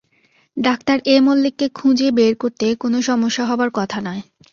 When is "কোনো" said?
2.75-2.97